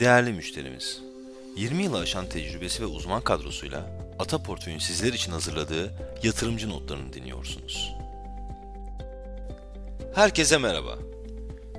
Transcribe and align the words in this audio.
Değerli 0.00 0.32
müşterimiz, 0.32 1.00
20 1.56 1.82
yılı 1.82 1.98
aşan 1.98 2.28
tecrübesi 2.28 2.82
ve 2.82 2.86
uzman 2.86 3.22
kadrosuyla 3.22 3.86
Ata 4.18 4.42
Portföy'ün 4.42 4.78
sizler 4.78 5.12
için 5.12 5.32
hazırladığı 5.32 5.94
yatırımcı 6.22 6.68
notlarını 6.68 7.12
dinliyorsunuz. 7.12 7.92
Herkese 10.14 10.58
merhaba. 10.58 10.98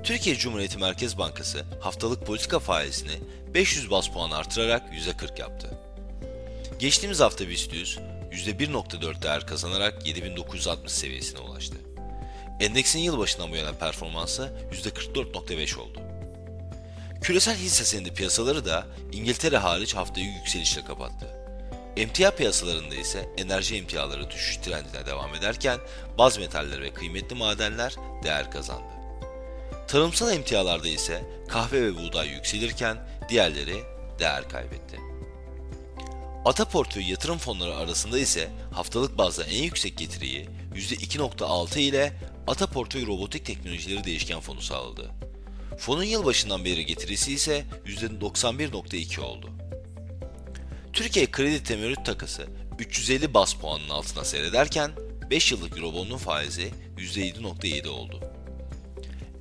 Türkiye 0.04 0.36
Cumhuriyeti 0.36 0.78
Merkez 0.78 1.18
Bankası 1.18 1.64
haftalık 1.80 2.26
politika 2.26 2.58
faizini 2.58 3.20
500 3.54 3.90
bas 3.90 4.08
puan 4.08 4.30
artırarak 4.30 4.82
%40 4.94 5.40
yaptı. 5.40 5.78
Geçtiğimiz 6.78 7.20
hafta 7.20 7.48
BIST 7.48 7.72
100 7.72 7.98
%1.4 8.32 9.22
değer 9.22 9.46
kazanarak 9.46 10.06
7960 10.06 10.92
seviyesine 10.92 11.40
ulaştı. 11.40 11.76
Endeksin 12.60 12.98
yılbaşından 12.98 13.50
bu 13.50 13.56
yana 13.56 13.72
performansı 13.72 14.52
%44.5 14.72 15.80
oldu. 15.80 16.11
Küresel 17.22 17.56
hisse 17.56 17.84
senedi 17.84 18.14
piyasaları 18.14 18.64
da 18.64 18.86
İngiltere 19.12 19.56
hariç 19.56 19.94
haftayı 19.94 20.26
yükselişle 20.26 20.84
kapattı. 20.84 21.26
Emtia 21.96 22.30
piyasalarında 22.30 22.94
ise 22.94 23.28
enerji 23.36 23.76
emtiaları 23.76 24.30
düşüş 24.30 24.56
trendine 24.56 25.06
devam 25.06 25.34
ederken 25.34 25.78
baz 26.18 26.38
metaller 26.38 26.82
ve 26.82 26.94
kıymetli 26.94 27.36
madenler 27.36 27.94
değer 28.22 28.50
kazandı. 28.50 28.92
Tarımsal 29.88 30.32
emtialarda 30.32 30.88
ise 30.88 31.22
kahve 31.48 31.82
ve 31.82 31.96
buğday 31.96 32.28
yükselirken 32.28 32.96
diğerleri 33.28 33.82
değer 34.18 34.48
kaybetti. 34.48 35.00
Ata 36.44 36.64
portföy 36.64 37.10
yatırım 37.10 37.38
fonları 37.38 37.76
arasında 37.76 38.18
ise 38.18 38.50
haftalık 38.72 39.18
bazda 39.18 39.44
en 39.44 39.62
yüksek 39.62 39.98
getiriyi 39.98 40.48
%2.6 40.74 41.78
ile 41.78 42.12
Ata 42.46 42.66
portföy 42.66 43.06
robotik 43.06 43.46
teknolojileri 43.46 44.04
değişken 44.04 44.40
fonu 44.40 44.60
sağladı. 44.60 45.10
Fonun 45.78 46.04
yılbaşından 46.04 46.64
beri 46.64 46.86
getirisi 46.86 47.32
ise 47.32 47.64
%91.2 47.86 49.20
oldu. 49.20 49.50
Türkiye 50.92 51.30
kredi 51.30 51.64
temerrüt 51.64 52.06
takası 52.06 52.46
350 52.78 53.34
bas 53.34 53.54
puanın 53.54 53.88
altına 53.88 54.24
seyrederken 54.24 54.90
5 55.30 55.52
yıllık 55.52 55.76
Eurobond'un 55.76 56.16
faizi 56.16 56.70
%7.7 56.98 57.88
oldu. 57.88 58.20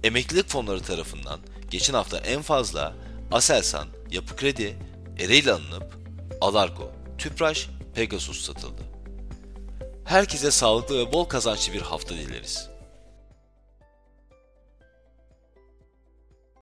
Emeklilik 0.04 0.50
fonları 0.50 0.82
tarafından 0.82 1.40
geçen 1.70 1.94
hafta 1.94 2.18
en 2.18 2.42
fazla 2.42 2.96
Aselsan, 3.32 3.88
Yapı 4.12 4.36
Kredi, 4.36 4.78
Ereğli 5.20 5.52
alınıp 5.52 5.98
Alarko, 6.42 6.92
Tüpraş, 7.18 7.70
Pegasus 7.96 8.42
satıldı. 8.42 8.82
Herkese 10.06 10.52
sağlıklı 10.52 10.98
ve 10.98 11.14
bol 11.14 11.26
kazançlı 11.26 11.74
bir 11.74 11.82
hafta 11.82 12.16
dileriz. 12.16 12.70